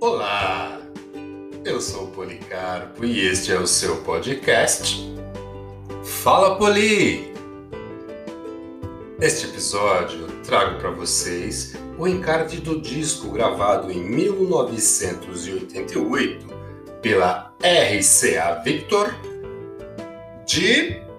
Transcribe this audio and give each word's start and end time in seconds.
Olá, 0.00 0.80
eu 1.62 1.78
sou 1.78 2.04
o 2.04 2.10
Policarpo 2.10 3.04
e 3.04 3.26
este 3.26 3.52
é 3.52 3.58
o 3.58 3.66
seu 3.66 3.98
podcast 3.98 5.14
Fala 6.02 6.56
Poli! 6.56 7.34
Neste 9.18 9.44
episódio 9.44 10.26
trago 10.42 10.80
para 10.80 10.90
vocês 10.90 11.74
o 11.98 12.08
encarte 12.08 12.62
do 12.62 12.80
disco 12.80 13.30
gravado 13.30 13.92
em 13.92 14.02
1988 14.02 16.46
pela 17.02 17.54
RCA 17.60 18.62
Victor 18.64 19.14
de 20.46 21.09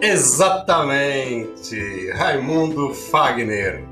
Exatamente! 0.00 2.10
Raimundo 2.12 2.94
Fagner, 2.94 3.84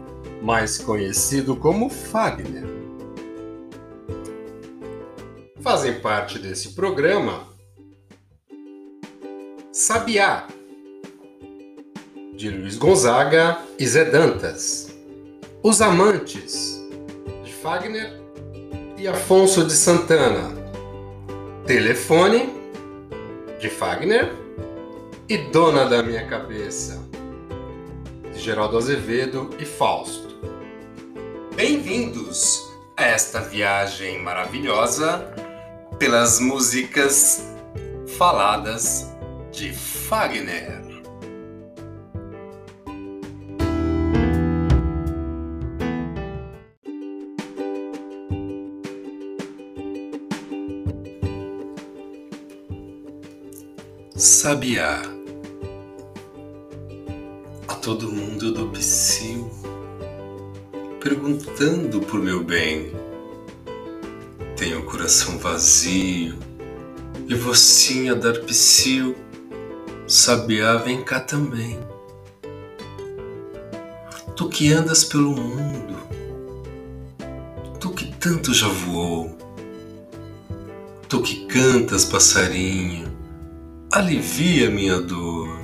mais 0.42 0.78
conhecido 0.78 1.56
como 1.56 1.88
Fagner. 1.88 2.64
Fazem 5.60 6.00
parte 6.00 6.38
desse 6.38 6.74
programa 6.74 7.48
Sabiá, 9.72 10.46
de 12.36 12.50
Luiz 12.50 12.76
Gonzaga 12.76 13.58
e 13.78 13.86
Zé 13.86 14.04
Dantas, 14.04 14.94
Os 15.62 15.80
Amantes, 15.80 16.78
de 17.42 17.52
Fagner 17.52 18.21
e 19.02 19.08
Afonso 19.08 19.64
de 19.64 19.72
Santana, 19.72 20.54
Telefone, 21.66 22.54
de 23.58 23.68
Fagner 23.68 24.32
e 25.28 25.38
Dona 25.38 25.86
da 25.86 26.04
Minha 26.04 26.24
Cabeça, 26.28 27.02
de 28.32 28.38
Geraldo 28.38 28.78
Azevedo 28.78 29.50
e 29.58 29.64
Fausto. 29.64 30.36
Bem-vindos 31.56 32.62
a 32.96 33.06
esta 33.06 33.40
viagem 33.40 34.22
maravilhosa 34.22 35.34
pelas 35.98 36.38
músicas 36.38 37.52
faladas 38.16 39.10
de 39.50 39.72
Fagner. 39.72 40.81
Sabiá 54.24 55.02
todo 57.82 58.12
mundo 58.12 58.52
do 58.52 58.68
psil, 58.68 59.50
perguntando 61.00 62.00
por 62.02 62.20
meu 62.20 62.44
bem. 62.44 62.92
Tenho 64.56 64.78
o 64.78 64.84
coração 64.84 65.36
vazio 65.38 66.38
e 67.26 67.34
vocinha 67.34 68.14
dar 68.14 68.38
psil, 68.42 69.16
sabiá 70.06 70.76
vem 70.76 71.02
cá 71.02 71.18
também. 71.18 71.80
Tu 74.36 74.48
que 74.48 74.72
andas 74.72 75.02
pelo 75.02 75.32
mundo, 75.32 75.96
tu 77.80 77.90
que 77.90 78.06
tanto 78.18 78.54
já 78.54 78.68
voou, 78.68 79.36
tu 81.08 81.20
que 81.20 81.44
cantas 81.46 82.04
passarinho, 82.04 83.11
alivia 83.92 84.70
minha 84.70 84.98
dor. 84.98 85.60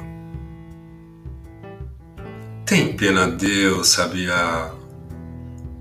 Tem 2.66 2.94
pena 2.94 3.26
Deus, 3.26 3.88
Sabiá. 3.88 4.70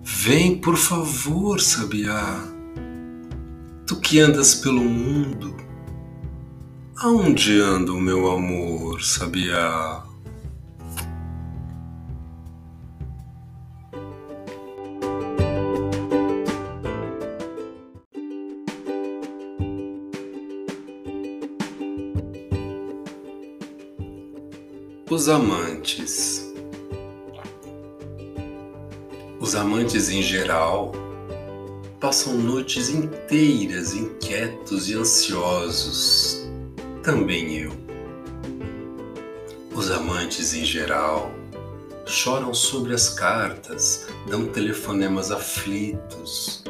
Vem, 0.02 0.58
por 0.62 0.78
favor, 0.78 1.60
Sabiá. 1.60 2.42
Tu 3.86 4.00
que 4.00 4.20
andas 4.22 4.56
pelo 4.56 4.82
mundo, 4.82 5.58
aonde 6.96 7.60
anda 7.60 7.92
o 7.92 8.00
meu 8.00 8.32
amor, 8.32 9.04
Sabiá? 9.04 10.07
Os 25.10 25.30
amantes. 25.30 26.54
Os 29.40 29.56
amantes 29.56 30.10
em 30.10 30.22
geral 30.22 30.92
passam 31.98 32.34
noites 32.34 32.90
inteiras 32.90 33.94
inquietos 33.94 34.90
e 34.90 34.96
ansiosos, 34.96 36.46
também 37.04 37.56
eu. 37.56 37.72
Os 39.74 39.90
amantes 39.92 40.54
em 40.54 40.66
geral 40.66 41.32
choram 42.06 42.54
sobre 42.54 42.94
as 42.94 43.08
cartas, 43.08 44.08
dão 44.30 44.48
telefonemas 44.48 45.32
aflitos, 45.32 46.66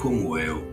como 0.00 0.36
eu. 0.36 0.66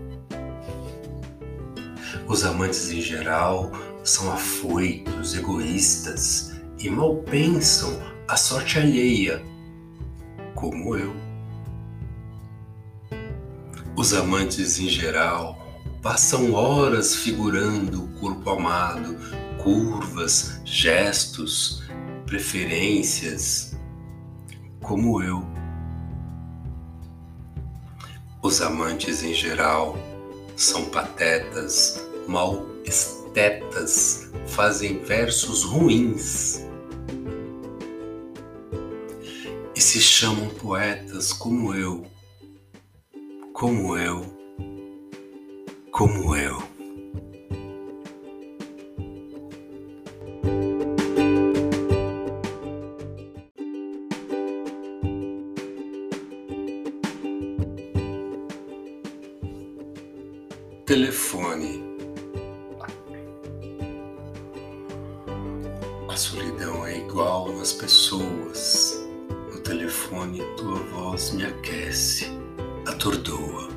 Os 2.27 2.43
amantes 2.43 2.89
em 2.89 2.99
geral 2.99 3.71
são 4.03 4.31
afoitos, 4.31 5.35
egoístas 5.35 6.57
e 6.79 6.89
mal 6.89 7.17
pensam 7.17 7.99
a 8.27 8.37
sorte 8.37 8.79
alheia 8.79 9.43
como 10.55 10.95
eu. 10.95 11.13
Os 13.95 14.13
amantes 14.13 14.79
em 14.79 14.87
geral 14.87 15.57
passam 16.01 16.53
horas 16.53 17.15
figurando 17.15 18.05
o 18.05 18.19
corpo 18.19 18.49
amado, 18.51 19.17
curvas, 19.61 20.61
gestos, 20.63 21.83
preferências, 22.25 23.77
como 24.81 25.21
eu. 25.21 25.45
Os 28.41 28.61
amantes 28.61 29.21
em 29.21 29.33
geral 29.33 29.97
são 30.55 30.85
patetas, 30.85 32.07
mal 32.25 32.65
estetas, 32.85 34.31
fazem 34.47 35.03
versos 35.03 35.63
ruins 35.63 36.68
se 39.89 39.99
chamam 39.99 40.47
poetas 40.49 41.33
como 41.33 41.73
eu, 41.73 42.05
como 43.53 43.97
eu, 43.97 44.23
como 45.91 46.35
eu. 46.35 46.61
Telefone. 60.85 61.83
A 66.07 66.15
solidão 66.15 66.85
é 66.85 66.99
igual 66.99 67.51
nas 67.53 67.73
pessoas 67.73 68.88
telefone 70.09 70.41
tua 70.57 70.79
voz 70.91 71.31
me 71.33 71.45
aquece, 71.45 72.25
atordoa. 72.87 73.69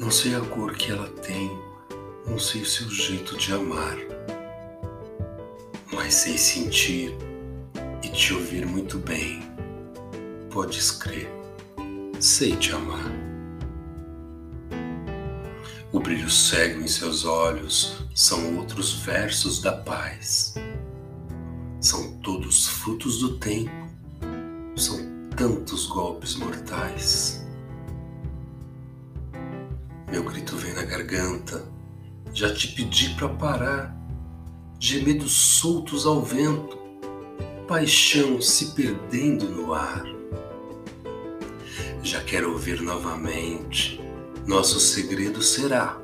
Não 0.00 0.10
sei 0.10 0.34
a 0.34 0.40
cor 0.40 0.72
que 0.72 0.90
ela 0.90 1.08
tem, 1.08 1.50
não 2.26 2.38
sei 2.38 2.62
o 2.62 2.66
seu 2.66 2.88
jeito 2.88 3.36
de 3.36 3.52
amar, 3.52 3.98
mas 5.92 6.14
sei 6.14 6.38
sentir 6.38 7.14
e 8.02 8.08
te 8.08 8.32
ouvir 8.32 8.66
muito 8.66 8.98
bem. 8.98 9.42
Podes 10.50 10.90
crer, 10.90 11.30
sei 12.18 12.56
te 12.56 12.72
amar. 12.72 13.12
O 15.92 16.00
brilho 16.00 16.30
cego 16.30 16.80
em 16.80 16.88
seus 16.88 17.26
olhos 17.26 18.06
são 18.14 18.56
outros 18.56 18.94
versos 18.94 19.60
da 19.60 19.72
paz 19.72 20.54
são 21.82 22.12
todos 22.18 22.68
frutos 22.68 23.18
do 23.18 23.38
tempo, 23.38 23.81
tantos 25.42 25.86
golpes 25.86 26.36
mortais. 26.36 27.44
Meu 30.08 30.22
grito 30.22 30.54
vem 30.54 30.72
na 30.72 30.84
garganta, 30.84 31.66
já 32.32 32.54
te 32.54 32.68
pedi 32.68 33.12
para 33.16 33.28
parar, 33.28 33.96
gemidos 34.78 35.32
soltos 35.32 36.06
ao 36.06 36.22
vento, 36.22 36.78
paixão 37.66 38.40
se 38.40 38.66
perdendo 38.66 39.48
no 39.48 39.74
ar. 39.74 40.04
Já 42.04 42.22
quero 42.22 42.52
ouvir 42.52 42.80
novamente, 42.80 44.00
nosso 44.46 44.78
segredo 44.78 45.42
será, 45.42 46.00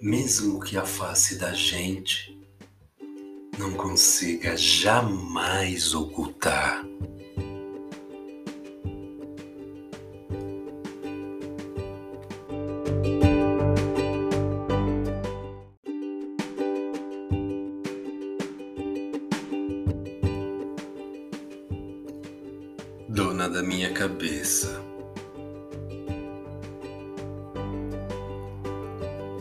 mesmo 0.00 0.58
que 0.58 0.78
a 0.78 0.86
face 0.86 1.36
da 1.36 1.52
gente 1.52 2.34
não 3.58 3.72
consiga 3.74 4.56
jamais 4.56 5.94
ocultar. 5.94 6.93
Dona 23.14 23.48
da 23.48 23.62
minha 23.62 23.92
cabeça. 23.92 24.82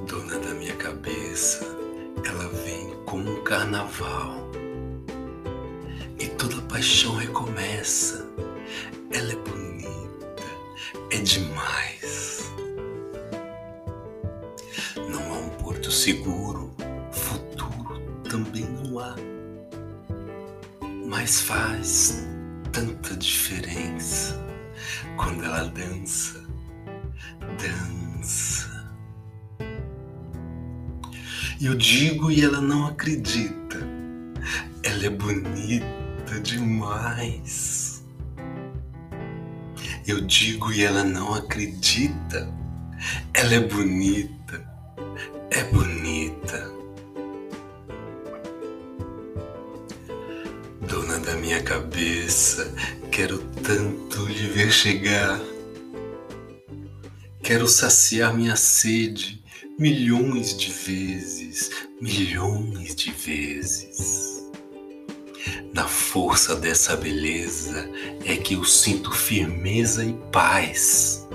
Dona 0.08 0.38
da 0.38 0.54
minha 0.54 0.75
cabeça, 0.75 1.66
ela 2.24 2.50
vem 2.50 2.96
como 3.08 3.31
um 3.31 3.44
carnaval 3.44 4.48
e 6.20 6.28
toda 6.38 6.62
paixão 6.70 7.16
recomeça. 7.16 8.30
Ela 9.10 9.31
é 9.31 9.38
bonita, 9.38 10.44
é 11.10 11.18
demais. 11.18 12.54
Não 15.10 15.34
há 15.34 15.38
um 15.40 15.50
porto 15.50 15.92
seguro, 15.92 16.72
futuro 17.12 18.00
também 18.30 18.66
não 18.66 19.00
há, 19.00 19.16
mas 21.08 21.42
faz 21.42 22.32
tanta 22.74 23.16
diferença 23.16 24.44
quando 25.16 25.46
ela 25.46 25.66
dança, 25.66 26.44
dança. 27.40 28.74
Eu 31.62 31.75
digo 31.75 32.31
e 32.31 32.44
ela 32.44 32.60
não 32.60 32.88
acredita. 32.88 33.78
Ela 34.81 35.06
é 35.06 35.10
bonita 35.10 36.40
demais. 36.42 38.04
Eu 40.06 40.19
digo 40.22 40.74
e 40.74 40.84
ela 40.84 41.04
não 41.04 41.34
acredita. 41.36 42.52
Ela 43.34 43.54
é 43.54 43.60
bonita, 43.60 44.66
é 45.52 45.64
bonita. 45.66 46.73
Minha 51.54 51.62
cabeça, 51.62 52.74
quero 53.12 53.38
tanto 53.38 54.26
lhe 54.26 54.48
ver 54.48 54.72
chegar. 54.72 55.40
Quero 57.44 57.68
saciar 57.68 58.34
minha 58.34 58.56
sede 58.56 59.44
milhões 59.78 60.58
de 60.58 60.72
vezes, 60.72 61.70
milhões 62.02 62.96
de 62.96 63.12
vezes. 63.12 64.50
Na 65.72 65.88
força 65.88 66.56
dessa 66.56 66.96
beleza 66.96 67.88
é 68.26 68.36
que 68.36 68.56
eu 68.56 68.64
sinto 68.64 69.12
firmeza 69.12 70.04
e 70.04 70.14
paz. 70.32 71.28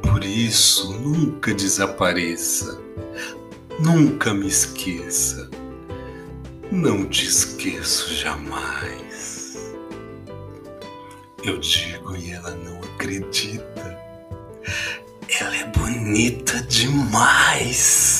Por 0.00 0.24
isso, 0.24 0.90
nunca 0.94 1.52
desapareça, 1.52 2.80
nunca 3.78 4.32
me 4.32 4.48
esqueça 4.48 5.59
não 6.70 7.04
te 7.06 7.26
esqueço 7.26 8.14
jamais. 8.14 9.56
Eu 11.42 11.58
digo 11.58 12.16
e 12.16 12.32
ela 12.32 12.54
não 12.54 12.78
acredita. 12.94 13.98
Ela 15.40 15.56
é 15.56 15.66
bonita 15.66 16.60
demais. 16.62 18.19